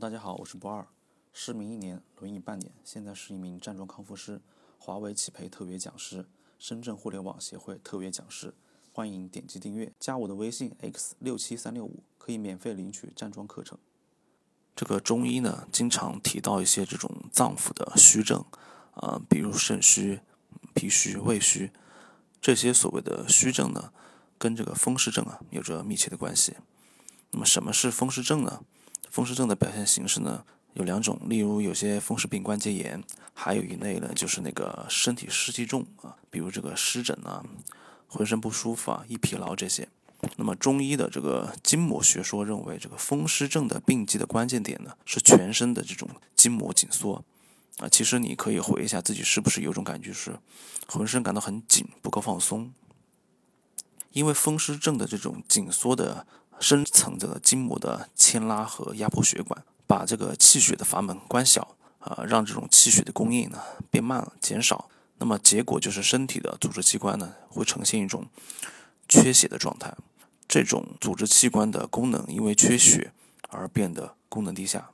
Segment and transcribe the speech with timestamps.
[0.00, 0.86] 大家好，我是博二，
[1.30, 4.40] 失明一年，轮椅半年，现在是一名站桩康复师，
[4.78, 6.24] 华为企培特别讲师，
[6.58, 8.54] 深圳互联网协会特别讲师。
[8.94, 13.78] 欢迎点击订阅，加我的微信 x 六七三六五，可以免费领取站桩课程。
[14.74, 18.42] 这个中医呢，经常提到一些这种脏腑的虚症，
[18.94, 20.20] 啊，比如肾虚、
[20.72, 21.70] 脾虚、胃虚，
[22.40, 23.92] 这些所谓的虚症呢，
[24.38, 26.56] 跟这个风湿症啊有着密切的关系。
[27.32, 28.64] 那么什么是风湿症呢？
[29.10, 33.02] 风湿症的表现形式呢有两种，例如有些风湿病关节炎，
[33.34, 37.44] 还有一类呢就是那个身体湿气重啊，比如这个湿疹啊、
[38.06, 39.88] 浑身不舒服啊、易疲劳这些。
[40.36, 47.24] 那么中医的这个筋膜学说认为，这个风湿症的病机的关键点呢是全身的这种筋膜紧缩
[47.78, 47.88] 啊。
[47.88, 50.38] 其实你可以回忆一下自己是不是有种感觉是
[50.86, 52.72] 浑身感到很紧，不够放松，
[54.12, 56.26] 因为风湿症的这种紧缩的。
[56.60, 63.58] 深层的筋膜的牵拉和压迫血管，把这个气血的阀门关小，啊，让这种气血的供应呢
[63.90, 64.88] 变慢了、减少。
[65.18, 68.26] 那么结果就是身体的组织器官呢会呈现一种
[69.08, 69.94] 缺血的状态，
[70.46, 73.12] 这种组织器官的功能因为缺血
[73.48, 74.90] 而变得功能低下，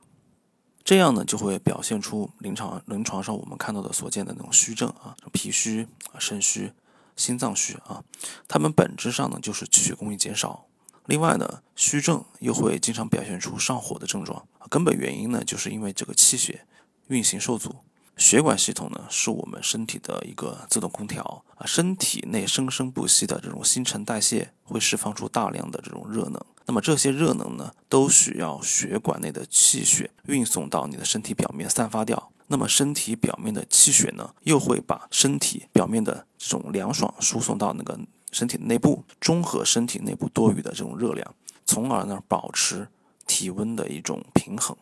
[0.83, 5.87] 这样呢就会表现出临床临床上我们看到的所见的那种虚症啊，脾虚、
[6.19, 6.73] 肾虚、
[7.15, 8.03] 心脏虚啊，
[8.47, 10.66] 它们本质上呢就是气血供应减少。
[11.07, 16.65] 另外呢，虚症又会经常表现出上火的症状，根本原因呢，就是因为这个气血
[17.07, 17.75] 运行受阻。
[18.17, 37.97] 血管系统呢，是我们身体的一个自动空调啊，身体内生生不息的这种新陈代谢会释放出大量的这种热能，那么这些热能呢，都需要血管内的气血运送到你的身体表面散发掉，那么身体表面的气血呢，又会把身体表面的这种凉爽输送到那个。
[38.31, 42.87] 身体内部中和身体内部多余的这种热量，从而呢保持
[43.25, 44.75] 体温的一种平衡。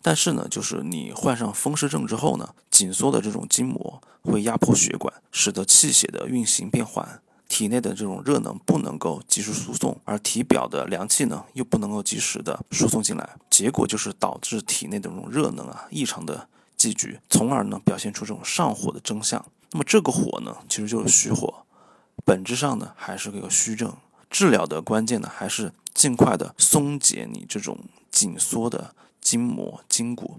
[0.00, 19.44] 但是呢，就是你患上风湿症之后呢，紧缩的这种筋膜会压迫血管，使得气血的运行变缓，体内的这种热能不能够及时输送，而体表的凉气呢又不能够及时的输送进来，结果就是导致体内的这种热能啊异常的积聚，从而呢表现出这种上火的征象。
[19.72, 21.52] 那么这个火呢，其实就是虚火。
[22.24, 23.96] 本质上呢，还是个虚症。
[24.30, 27.78] 治疗的关键呢，还是尽快的松解你这种
[28.10, 30.38] 紧缩的筋膜筋骨。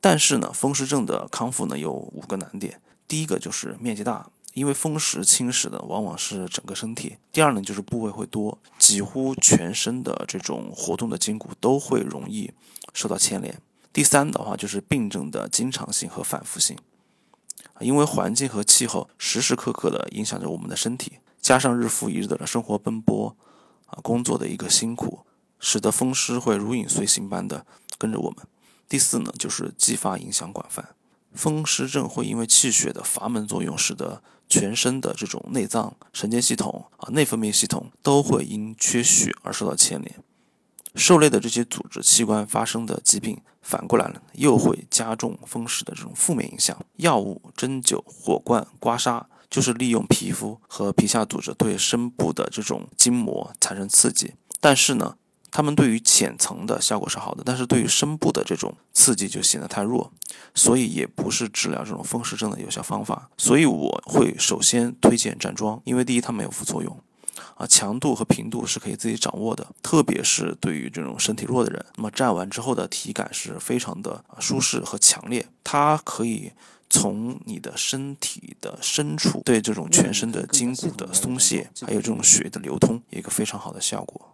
[0.00, 2.80] 但是呢，风湿症的康复呢，有五个难点。
[3.06, 7.18] 第一个就是面积大，因为风湿侵蚀的往往是整个身体。
[7.30, 12.50] 第二呢，就是部位会多，几乎全身的这种活动的筋骨都会容易
[12.92, 13.60] 受到牵连。
[13.92, 16.76] 第三的话，就是病症的经常性和反复性。
[17.80, 23.36] 因为环境和气候时时刻刻的影响着我们的身体，加上日复一日的生活奔波，
[23.86, 25.20] 啊，工作的一个辛苦，
[25.58, 27.66] 使得风湿会如影随形般的
[27.98, 28.46] 跟着我们。
[28.88, 30.90] 第四呢，就是继发影响广泛，
[31.32, 40.16] 风湿症会因为气血的阀门作用，使得全身的这种内脏、神经系统啊、内分泌系统都会因缺血而受到牵连。
[40.94, 46.76] 受累的这些组织器官发生的疾病，反过来了，又会加重风湿的这种负面影响。
[46.96, 54.34] 药物、针灸、火罐、刮痧，就是利用皮肤和皮下组织对深部的这种筋膜产生刺激。
[54.60, 55.16] 但是呢，
[55.50, 60.12] 它们对于浅层的效果是好的，但是对于深部的这种刺激就显得太弱，
[60.54, 63.30] 所以也不是治疗这种风湿症的有效方法。
[63.38, 67.00] 所以我会首先推荐站桩，因为第一它没有副作用。
[67.60, 75.46] 啊，强度和频度是可以自己掌握的，特别是对于这种身体弱的人，那么站完之后的体感是非常的舒适和强烈。
[75.62, 76.50] 它可以
[76.88, 84.29] 从你的身体的深处对这种全身的筋骨的松懈，还有这种血的流通，有一个非常好的效果。